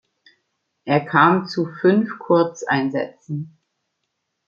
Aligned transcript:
Er 0.83 1.01
kam 1.05 1.45
zu 1.45 1.67
fünf 1.83 2.17
Kurzeinsätzen. 2.17 3.59